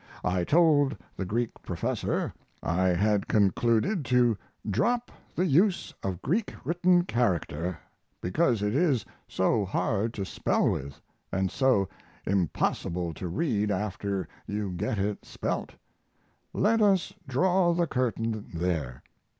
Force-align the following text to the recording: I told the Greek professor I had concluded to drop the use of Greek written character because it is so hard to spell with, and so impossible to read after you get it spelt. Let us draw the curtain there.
I 0.25 0.43
told 0.43 0.97
the 1.15 1.25
Greek 1.25 1.51
professor 1.61 2.33
I 2.63 2.85
had 2.87 3.27
concluded 3.27 4.03
to 4.05 4.35
drop 4.67 5.11
the 5.35 5.45
use 5.45 5.93
of 6.01 6.23
Greek 6.23 6.55
written 6.63 7.03
character 7.03 7.77
because 8.19 8.63
it 8.63 8.73
is 8.73 9.05
so 9.27 9.63
hard 9.63 10.15
to 10.15 10.25
spell 10.25 10.69
with, 10.71 10.99
and 11.31 11.51
so 11.51 11.87
impossible 12.25 13.13
to 13.13 13.27
read 13.27 13.69
after 13.69 14.27
you 14.47 14.71
get 14.71 14.97
it 14.97 15.23
spelt. 15.23 15.75
Let 16.51 16.81
us 16.81 17.13
draw 17.27 17.71
the 17.75 17.85
curtain 17.85 18.49
there. 18.55 19.03